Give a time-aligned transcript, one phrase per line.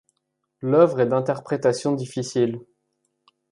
[0.61, 2.59] L'œuvre est d'interprétation difficile.